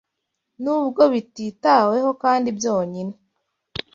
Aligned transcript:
nubwo 0.63 1.01
bititaweho 1.13 2.09
kandi 2.23 2.49
byonyine: 2.57 3.13